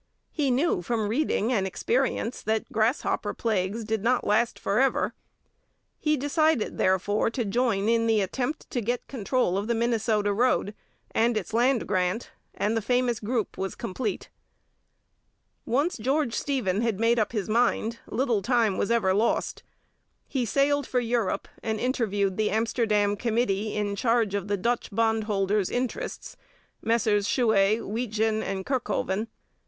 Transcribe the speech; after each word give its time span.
He 0.31 0.49
knew 0.49 0.81
from 0.81 1.09
reading 1.09 1.53
and 1.53 1.67
experience 1.67 2.41
that 2.41 2.71
grasshopper 2.73 3.35
plagues 3.35 3.83
did 3.83 4.01
not 4.03 4.25
last 4.25 4.57
for 4.57 4.79
ever. 4.79 5.13
He 5.99 6.17
decided, 6.17 6.79
therefore, 6.79 7.29
to 7.29 7.45
join 7.45 7.87
in 7.87 8.07
the 8.07 8.19
attempt 8.19 8.67
to 8.71 8.81
get 8.81 9.07
control 9.07 9.59
of 9.59 9.67
the 9.67 9.75
Minnesota 9.75 10.33
road 10.33 10.73
and 11.11 11.37
its 11.37 11.53
land 11.53 11.85
grant, 11.87 12.31
and 12.55 12.75
the 12.75 12.81
famous 12.81 13.19
group 13.19 13.59
was 13.59 13.75
complete. 13.75 14.31
Once 15.67 15.99
George 15.99 16.33
Stephen 16.33 16.81
had 16.81 16.99
made 16.99 17.19
up 17.19 17.31
his 17.31 17.47
mind, 17.47 17.99
little 18.07 18.41
time 18.41 18.79
was 18.79 18.89
ever 18.89 19.13
lost. 19.13 19.61
He 20.27 20.45
sailed 20.45 20.87
for 20.87 20.99
Europe 20.99 21.47
and 21.61 21.79
interviewed 21.79 22.37
the 22.37 22.49
Amsterdam 22.49 23.15
committee 23.15 23.75
in 23.75 23.95
charge 23.95 24.33
of 24.33 24.47
the 24.47 24.57
Dutch 24.57 24.89
bondholders' 24.91 25.69
interests, 25.69 26.37
Messrs 26.81 27.27
Chouet, 27.27 27.81
Weetjin 27.81 28.41
and 28.41 28.65
Kirkhoven. 28.65 29.27